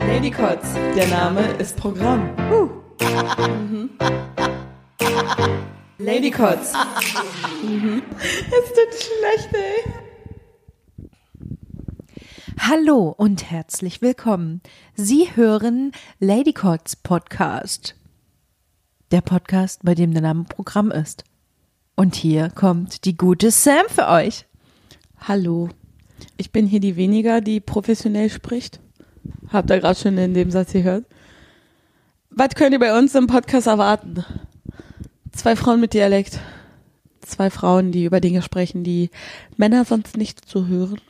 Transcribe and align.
Ladycots, 0.00 0.74
der 0.94 1.08
Name 1.08 1.40
ist 1.58 1.76
Programm. 1.78 2.28
Ladycots. 5.98 6.74
Es 8.28 8.68
tut 8.74 8.92
schlecht, 8.94 9.54
ey. 9.54 9.92
Hallo 12.58 13.14
und 13.16 13.50
herzlich 13.50 14.02
willkommen. 14.02 14.60
Sie 14.94 15.34
hören 15.34 15.92
Ladycots 16.18 16.96
Podcast. 16.96 17.94
Der 19.10 19.22
Podcast, 19.22 19.80
bei 19.84 19.94
dem 19.94 20.12
der 20.12 20.20
Name 20.20 20.44
Programm 20.44 20.90
ist. 20.90 21.24
Und 21.98 22.14
hier 22.14 22.50
kommt 22.50 23.06
die 23.06 23.16
gute 23.16 23.50
Sam 23.50 23.86
für 23.88 24.06
euch. 24.06 24.46
Hallo. 25.18 25.68
Ich 26.36 26.52
bin 26.52 26.64
hier 26.64 26.78
die 26.78 26.94
weniger, 26.94 27.40
die 27.40 27.58
professionell 27.58 28.30
spricht. 28.30 28.78
Habt 29.48 29.68
ihr 29.68 29.80
gerade 29.80 29.98
schon 29.98 30.16
in 30.16 30.32
dem 30.32 30.52
Satz 30.52 30.72
gehört. 30.72 31.06
Was 32.30 32.54
könnt 32.54 32.72
ihr 32.72 32.78
bei 32.78 32.96
uns 32.96 33.16
im 33.16 33.26
Podcast 33.26 33.66
erwarten? 33.66 34.24
Zwei 35.32 35.56
Frauen 35.56 35.80
mit 35.80 35.92
Dialekt. 35.92 36.38
Zwei 37.20 37.50
Frauen, 37.50 37.90
die 37.90 38.04
über 38.04 38.20
Dinge 38.20 38.42
sprechen, 38.42 38.84
die 38.84 39.10
Männer 39.56 39.84
sonst 39.84 40.16
nicht 40.16 40.48
zu 40.48 40.68
hören. 40.68 41.00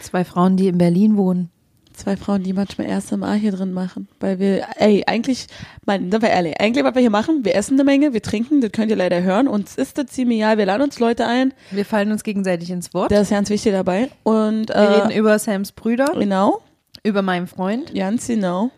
Zwei 0.00 0.24
Frauen, 0.24 0.56
die 0.56 0.66
in 0.66 0.78
Berlin 0.78 1.16
wohnen. 1.16 1.51
Zwei 1.92 2.16
Frauen, 2.16 2.42
die 2.42 2.52
manchmal 2.52 2.88
erst 2.88 3.12
im 3.12 3.22
A 3.22 3.34
hier 3.34 3.52
drin 3.52 3.72
machen. 3.72 4.08
Weil 4.20 4.38
wir, 4.38 4.66
ey, 4.76 5.04
eigentlich, 5.06 5.46
mal, 5.86 5.98
sind 5.98 6.22
wir 6.22 6.30
ehrlich, 6.30 6.60
eigentlich, 6.60 6.84
was 6.84 6.94
wir 6.94 7.00
hier 7.00 7.10
machen, 7.10 7.44
wir 7.44 7.54
essen 7.54 7.74
eine 7.74 7.84
Menge, 7.84 8.12
wir 8.12 8.22
trinken, 8.22 8.60
das 8.60 8.72
könnt 8.72 8.90
ihr 8.90 8.96
leider 8.96 9.22
hören. 9.22 9.48
Uns 9.48 9.76
ist 9.76 9.98
das 9.98 10.06
ziemlich 10.06 10.38
egal, 10.38 10.58
wir 10.58 10.66
laden 10.66 10.82
uns 10.82 10.98
Leute 10.98 11.26
ein. 11.26 11.52
Wir 11.70 11.84
fallen 11.84 12.12
uns 12.12 12.24
gegenseitig 12.24 12.70
ins 12.70 12.94
Wort. 12.94 13.10
Das 13.10 13.22
ist 13.22 13.30
ganz 13.30 13.50
wichtig 13.50 13.72
dabei. 13.72 14.10
Und, 14.22 14.68
Wir 14.68 14.74
äh, 14.74 15.00
reden 15.00 15.10
über 15.10 15.38
Sams 15.38 15.72
Brüder, 15.72 16.06
genau, 16.14 16.62
über 17.02 17.22
meinen 17.22 17.46
Freund. 17.46 17.94
ganz 17.94 18.26
genau. 18.26 18.70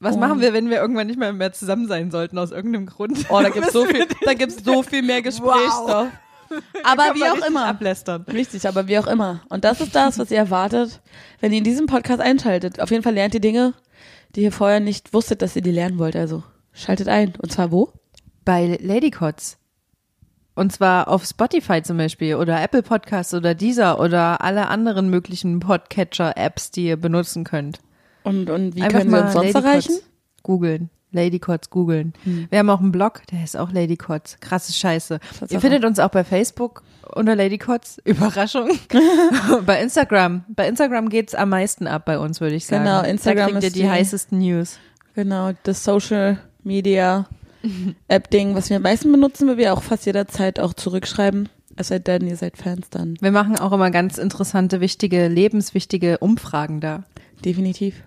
Was 0.00 0.18
machen 0.18 0.40
wir, 0.42 0.52
wenn 0.52 0.68
wir 0.68 0.76
irgendwann 0.76 1.06
nicht 1.06 1.18
mehr, 1.18 1.32
mehr 1.32 1.52
zusammen 1.52 1.88
sein 1.88 2.10
sollten, 2.10 2.36
aus 2.36 2.50
irgendeinem 2.50 2.84
Grund? 2.86 3.24
Oh, 3.30 3.40
da 3.40 3.48
gibt's 3.48 3.72
so 3.72 3.86
viel, 3.86 4.06
da 4.24 4.34
gibt's 4.34 4.62
so 4.62 4.82
viel 4.82 5.02
mehr 5.02 5.22
Gesprächsstoff. 5.22 6.08
Aber 6.84 7.14
wie 7.14 7.24
auch 7.24 7.46
immer. 7.46 7.66
Ablästern. 7.66 8.22
Richtig, 8.22 8.66
aber 8.66 8.86
wie 8.88 8.98
auch 8.98 9.06
immer. 9.06 9.40
Und 9.48 9.64
das 9.64 9.80
ist 9.80 9.94
das, 9.94 10.18
was 10.18 10.30
ihr 10.30 10.38
erwartet, 10.38 11.00
wenn 11.40 11.52
ihr 11.52 11.58
in 11.58 11.64
diesem 11.64 11.86
Podcast 11.86 12.20
einschaltet. 12.20 12.80
Auf 12.80 12.90
jeden 12.90 13.02
Fall 13.02 13.14
lernt 13.14 13.34
ihr 13.34 13.40
Dinge, 13.40 13.74
die 14.34 14.42
ihr 14.42 14.52
vorher 14.52 14.80
nicht 14.80 15.12
wusstet, 15.14 15.42
dass 15.42 15.56
ihr 15.56 15.62
die 15.62 15.70
lernen 15.70 15.98
wollt. 15.98 16.16
Also 16.16 16.42
schaltet 16.72 17.08
ein. 17.08 17.34
Und 17.38 17.52
zwar 17.52 17.70
wo? 17.70 17.92
Bei 18.44 18.78
Ladycots. 18.80 19.58
Und 20.54 20.72
zwar 20.72 21.08
auf 21.08 21.24
Spotify 21.24 21.82
zum 21.82 21.96
Beispiel 21.96 22.36
oder 22.36 22.62
Apple 22.62 22.82
Podcasts 22.82 23.34
oder 23.34 23.54
Deezer 23.54 23.98
oder 23.98 24.40
alle 24.40 24.68
anderen 24.68 25.10
möglichen 25.10 25.58
Podcatcher-Apps, 25.58 26.70
die 26.70 26.86
ihr 26.86 26.96
benutzen 26.96 27.42
könnt. 27.44 27.80
Und, 28.22 28.50
und 28.50 28.76
wie 28.76 28.82
Einfach 28.82 29.00
können 29.00 29.10
wir 29.10 29.22
uns 29.22 29.32
sonst 29.32 29.52
Ladycots 29.52 29.66
erreichen? 29.66 29.98
Googeln. 30.42 30.90
Ladycots 31.14 31.70
googeln. 31.70 32.12
Wir 32.50 32.58
haben 32.58 32.68
auch 32.68 32.80
einen 32.80 32.92
Blog, 32.92 33.22
der 33.32 33.42
ist 33.42 33.56
auch 33.56 33.72
Ladycots. 33.72 34.38
Krasse 34.40 34.72
Scheiße. 34.74 35.18
Ihr 35.48 35.60
findet 35.60 35.84
uns 35.84 35.98
auch 35.98 36.10
bei 36.10 36.24
Facebook 36.24 36.82
unter 37.14 37.34
Ladycots. 37.34 37.98
Überraschung. 38.04 38.68
bei 39.66 39.80
Instagram. 39.80 40.44
Bei 40.48 40.68
Instagram 40.68 41.08
geht's 41.08 41.34
am 41.34 41.48
meisten 41.48 41.86
ab 41.86 42.04
bei 42.04 42.18
uns, 42.18 42.40
würde 42.40 42.56
ich 42.56 42.66
sagen. 42.66 42.84
Genau, 42.84 43.02
Instagram 43.02 43.46
da 43.46 43.52
kriegt 43.52 43.62
ihr 43.62 43.66
ist 43.68 43.76
die, 43.76 43.80
die- 43.82 43.88
heißesten 43.90 44.38
News. 44.38 44.78
Genau, 45.14 45.52
das 45.62 45.84
Social 45.84 46.38
Media 46.64 47.26
App 48.08 48.30
Ding, 48.30 48.54
was 48.54 48.68
wir 48.68 48.76
am 48.76 48.82
meisten 48.82 49.10
benutzen, 49.10 49.48
weil 49.48 49.56
wir 49.56 49.72
auch 49.72 49.82
fast 49.82 50.04
jederzeit 50.06 50.60
auch 50.60 50.74
zurückschreiben. 50.74 51.48
Es 51.76 51.88
sei 51.88 51.98
denn, 51.98 52.26
ihr 52.26 52.36
seid 52.36 52.56
Fans, 52.56 52.90
dann 52.90 53.16
Wir 53.20 53.30
machen 53.32 53.58
auch 53.58 53.72
immer 53.72 53.90
ganz 53.90 54.18
interessante, 54.18 54.80
wichtige, 54.80 55.28
lebenswichtige 55.28 56.18
Umfragen 56.18 56.80
da. 56.80 57.04
definitiv. 57.44 58.02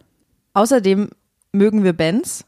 Außerdem 0.54 1.10
mögen 1.54 1.84
wir 1.84 1.94
Bands 1.94 2.46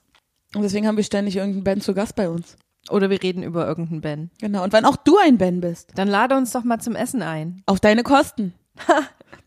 Und 0.56 0.62
deswegen 0.64 0.88
haben 0.88 0.98
wir 0.98 1.04
ständig 1.04 1.36
irgendeinen 1.36 1.64
Ben 1.64 1.82
zu 1.82 1.94
Gast 1.94 2.16
bei 2.16 2.30
uns. 2.30 2.58
oder 2.90 3.10
wir 3.10 3.22
reden 3.22 3.44
über 3.44 3.68
irgendeinen 3.68 4.02
Band. 4.02 4.32
Genau. 4.40 4.64
Und 4.64 4.74
wenn 4.74 4.86
auch 4.86 4.96
du 4.96 5.18
ein 5.18 5.38
Ben 5.38 5.62
bist, 5.62 5.92
Dann 5.96 6.08
lade 6.08 6.36
uns 6.36 6.52
doch 6.52 6.64
mal 6.64 6.80
zum 6.80 6.96
Essen 6.96 7.22
ein. 7.22 7.62
auf 7.68 7.80
deine 7.80 8.04
Kosten. 8.04 8.54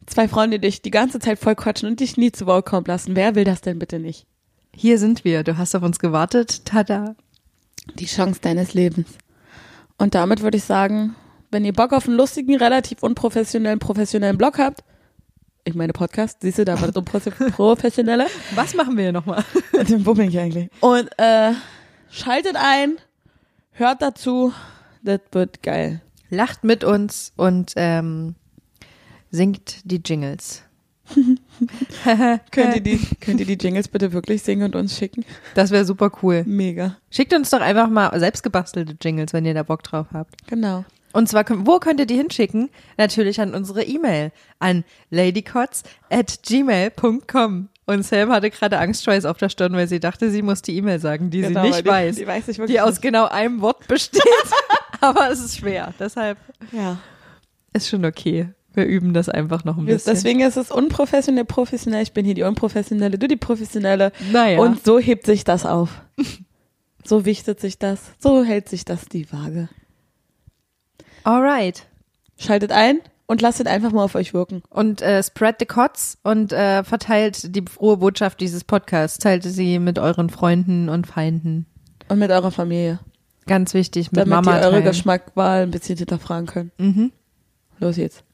Zwei 0.07 0.29
Frauen, 0.29 0.51
die 0.51 0.59
dich 0.59 0.83
die 0.83 0.91
ganze 0.91 1.19
Zeit 1.19 1.39
voll 1.39 1.55
quatschen 1.55 1.89
und 1.89 2.01
dich 2.01 2.17
nie 2.17 2.31
zu 2.33 2.47
Wort 2.47 2.67
kommen 2.67 2.87
lassen. 2.87 3.17
Wer 3.17 3.35
will 3.35 3.45
das 3.45 3.61
denn 3.61 3.79
bitte 3.79 3.99
nicht? 3.99 4.27
Hier 4.75 4.99
sind 4.99 5.25
wir. 5.25 5.43
Du 5.45 5.59
hast 5.59 5.75
auf 5.75 5.83
uns 5.83 5.99
gewartet. 5.99 6.65
Tada. 6.65 7.15
Die 7.95 8.07
Chance 8.07 8.41
deines 8.41 8.75
Lebens. 8.75 9.09
Und 9.99 10.15
damit 10.15 10.43
würde 10.43 10.57
ich 10.59 10.65
sagen, 10.65 11.15
wenn 11.51 11.65
ihr 11.65 11.73
Bock 11.73 11.93
auf 11.93 12.07
einen 12.07 12.17
lustigen, 12.17 12.57
relativ 12.57 13.03
unprofessionellen, 13.03 13.79
professionellen 13.79 14.39
Blog 14.39 14.59
habt, 14.59 14.83
ich 15.65 15.75
meine 15.75 15.93
Podcast, 15.93 16.39
siehst 16.43 16.59
du, 16.59 16.65
da 16.65 16.81
war 16.81 16.91
das 16.91 16.97
unprofessionelle. 16.97 18.27
Was 18.55 18.75
machen 18.75 18.97
wir 18.97 19.05
hier 19.05 19.12
nochmal? 19.12 19.45
Wo 19.99 20.15
bin 20.15 20.28
ich 20.28 20.39
eigentlich? 20.39 20.69
Und 20.81 21.09
äh, 21.19 21.53
schaltet 22.11 22.56
ein, 22.56 22.97
hört 23.73 24.03
dazu, 24.03 24.53
das 25.03 25.21
wird 25.31 25.62
geil. 25.62 26.00
Lacht 26.31 26.65
mit 26.65 26.83
uns 26.83 27.33
und 27.37 27.73
ähm, 27.77 28.34
singt 29.31 29.78
die 29.84 30.00
Jingles. 30.05 30.62
Könnt 32.50 32.75
ihr, 32.75 32.81
die, 32.81 32.99
könnt 33.21 33.41
ihr 33.41 33.47
die 33.47 33.59
Jingles 33.59 33.89
bitte 33.89 34.12
wirklich 34.12 34.43
singen 34.43 34.65
und 34.65 34.77
uns 34.77 34.97
schicken? 34.97 35.25
Das 35.55 35.71
wäre 35.71 35.84
super 35.84 36.11
cool. 36.23 36.43
Mega. 36.47 36.97
Schickt 37.11 37.34
uns 37.34 37.50
doch 37.50 37.61
einfach 37.61 37.89
mal 37.89 38.19
selbstgebastelte 38.19 38.97
Jingles, 39.00 39.33
wenn 39.33 39.44
ihr 39.44 39.53
da 39.53 39.62
Bock 39.62 39.83
drauf 39.83 40.06
habt. 40.15 40.47
Genau. 40.47 40.84
Und 41.12 41.28
zwar, 41.28 41.45
wo 41.67 41.78
könnt 41.78 42.00
ihr 42.00 42.06
die 42.06 42.17
hinschicken? 42.17 42.71
Natürlich 42.97 43.41
an 43.41 43.55
unsere 43.55 43.83
E-Mail 43.84 44.33
an 44.59 44.84
ladycots 45.11 45.83
at 46.11 46.41
gmail.com. 46.47 47.69
Und 47.84 48.05
Sam 48.05 48.31
hatte 48.31 48.49
gerade 48.50 48.78
Angstschweiß 48.78 49.25
auf 49.25 49.39
der 49.39 49.49
Stirn, 49.49 49.73
weil 49.75 49.89
sie 49.89 50.00
dachte, 50.00 50.31
sie 50.31 50.43
muss 50.43 50.62
die 50.62 50.77
E-Mail 50.77 51.00
sagen, 51.00 51.31
die 51.31 51.41
Genau, 51.41 51.62
sie 51.62 51.69
nicht 51.71 51.81
die- 51.84 51.89
weiß. 51.89 52.17
die 52.17 52.27
weiß 52.27 52.49
ich 52.49 52.59
wirklich 52.59 52.77
Die 52.77 52.81
aus 52.81 52.91
nicht. 52.93 53.03
genau 53.03 53.27
einem 53.27 53.61
Wort 53.61 53.87
besteht. 53.89 54.23
Aber 55.00 55.31
es 55.31 55.41
ist 55.41 55.59
schwer. 55.59 55.93
Deshalb 55.99 56.39
Ja. 56.71 56.99
ist 57.73 57.89
schon 57.89 58.05
okay. 58.05 58.49
Wir 58.75 58.87
üben 58.87 59.12
das 59.12 59.29
einfach 59.29 59.65
noch 59.65 59.77
ein 59.77 59.84
bisschen. 59.84 60.15
Deswegen 60.15 60.41
ist 60.41 60.56
es 60.56 60.71
unprofessionell, 60.71 61.44
professionell. 61.44 62.03
Ich 62.05 62.12
bin 62.12 62.25
hier 62.25 62.34
die 62.34 62.44
unprofessionelle, 62.44 63.19
du 63.19 63.29
die 63.29 63.37
professionelle. 63.37 64.12
naja. 64.31 64.61
Und 64.61 64.83
so 64.84 64.99
hebt 64.99 65.27
sich 65.27 65.44
das 65.44 65.67
auf. 65.67 65.91
So 67.05 67.25
wichtet 67.27 67.61
sich 67.61 67.79
das. 67.79 68.00
So 68.21 68.44
hält 68.44 68.69
sich 68.69 68.84
das 68.84 69.06
die 69.06 69.31
Waage. 69.33 69.69
Alright. 71.25 71.87
Schaltet 72.38 72.72
ein 72.72 73.00
und 73.27 73.41
lasst 73.41 73.60
es 73.60 73.66
einfach 73.66 73.93
mal 73.93 74.05
auf 74.05 74.15
euch 74.15 74.34
wirken. 74.34 74.62
Und 74.69 75.00
äh, 75.03 75.22
spread 75.22 75.56
the 75.59 75.66
cots 75.66 76.19
und 76.22 76.53
äh, 76.53 76.84
verteilt 76.84 77.55
die 77.55 77.65
frohe 77.71 77.99
Botschaft 77.99 78.41
dieses 78.41 78.65
Podcasts. 78.65 79.19
Teilt 79.19 79.44
sie 79.44 79.78
mit 79.78 79.99
euren 79.99 80.31
Freunden 80.31 80.88
und 80.88 81.06
Feinden. 81.06 81.66
Und 82.09 82.19
mit 82.19 82.31
eurer 82.31 82.50
Familie. 82.50 82.99
Ganz 83.47 83.75
wichtig, 83.75 84.12
mit 84.12 84.21
damit 84.21 84.31
Mama 84.31 84.61
ihr 84.61 84.66
eure. 84.66 84.82
Geschmackwahl 84.82 85.62
ein 85.62 85.71
bisschen 85.71 85.97
hinterfragen 85.97 86.47
könnt. 86.47 86.78
Mhm. 86.78 87.12
Los 87.78 87.97
jetzt. 87.97 88.25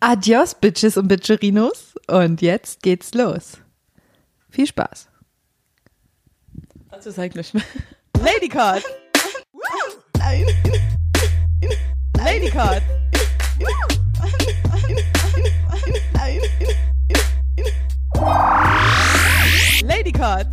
Adios, 0.00 0.54
Bitches 0.54 0.96
und 0.96 1.08
Bitcherinos. 1.08 1.94
Und 2.08 2.42
jetzt 2.42 2.82
geht's 2.82 3.14
los. 3.14 3.58
Viel 4.48 4.66
Spaß. 4.66 5.08
Das 6.90 7.06
ist 7.06 7.18
eigentlich 7.18 7.52
nicht 7.52 7.66
Ladycard. 12.56 12.82
Ladycard. 19.82 20.46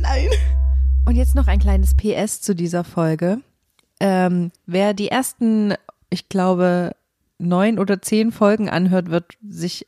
Ladycard. 0.00 0.36
Und 1.06 1.16
jetzt 1.16 1.34
noch 1.34 1.46
ein 1.46 1.60
kleines 1.60 1.94
PS 1.94 2.42
zu 2.42 2.54
dieser 2.54 2.84
Folge. 2.84 3.40
Ähm, 4.00 4.52
wer 4.66 4.92
die 4.92 5.08
ersten, 5.08 5.72
ich 6.10 6.28
glaube, 6.28 6.90
neun 7.38 7.78
oder 7.78 8.02
zehn 8.02 8.32
Folgen 8.32 8.68
anhört, 8.68 9.10
wird 9.10 9.32
sich 9.48 9.86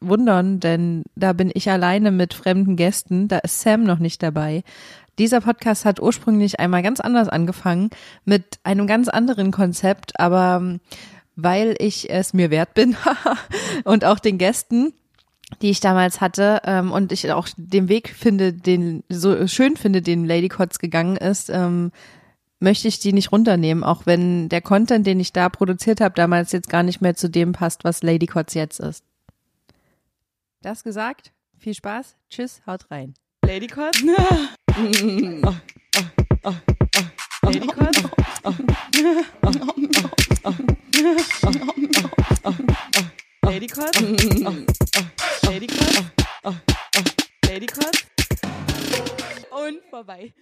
wundern, 0.00 0.58
denn 0.58 1.04
da 1.14 1.32
bin 1.32 1.52
ich 1.54 1.70
alleine 1.70 2.10
mit 2.10 2.34
fremden 2.34 2.74
Gästen. 2.74 3.28
Da 3.28 3.38
ist 3.38 3.60
Sam 3.60 3.84
noch 3.84 4.00
nicht 4.00 4.20
dabei. 4.20 4.64
Dieser 5.18 5.40
Podcast 5.40 5.84
hat 5.84 6.00
ursprünglich 6.00 6.58
einmal 6.58 6.82
ganz 6.82 7.00
anders 7.00 7.28
angefangen, 7.28 7.90
mit 8.24 8.58
einem 8.64 8.86
ganz 8.86 9.08
anderen 9.08 9.50
Konzept, 9.52 10.18
aber 10.18 10.58
ähm, 10.60 10.80
weil 11.36 11.76
ich 11.78 12.10
es 12.10 12.32
mir 12.32 12.50
wert 12.50 12.74
bin 12.74 12.96
und 13.84 14.04
auch 14.04 14.18
den 14.18 14.38
Gästen, 14.38 14.92
die 15.62 15.70
ich 15.70 15.80
damals 15.80 16.20
hatte 16.20 16.62
ähm, 16.64 16.92
und 16.92 17.12
ich 17.12 17.30
auch 17.32 17.48
den 17.56 17.88
Weg 17.88 18.08
finde, 18.10 18.52
den 18.52 19.04
so 19.08 19.46
schön 19.46 19.76
finde, 19.76 20.02
den 20.02 20.24
Lady 20.24 20.48
Kotz 20.48 20.78
gegangen 20.78 21.16
ist, 21.16 21.50
ähm, 21.50 21.92
möchte 22.60 22.88
ich 22.88 22.98
die 22.98 23.12
nicht 23.12 23.30
runternehmen, 23.30 23.84
auch 23.84 24.06
wenn 24.06 24.48
der 24.48 24.62
Content, 24.62 25.06
den 25.06 25.20
ich 25.20 25.32
da 25.32 25.48
produziert 25.48 26.00
habe, 26.00 26.14
damals 26.14 26.52
jetzt 26.52 26.70
gar 26.70 26.82
nicht 26.82 27.00
mehr 27.00 27.14
zu 27.14 27.28
dem 27.28 27.52
passt, 27.52 27.84
was 27.84 28.02
Lady 28.02 28.26
Kotz 28.26 28.54
jetzt 28.54 28.80
ist. 28.80 29.04
Das 30.62 30.82
gesagt, 30.82 31.32
viel 31.58 31.74
Spaß, 31.74 32.16
tschüss, 32.30 32.62
haut 32.66 32.90
rein. 32.90 33.14
Ladycard? 33.46 33.94
Ladycut. 37.44 37.94
Ladycut. 43.44 43.96
Ladycut. 45.44 45.94
Ladycut. 47.46 47.96
Und 49.50 49.84
vorbei. 49.90 50.32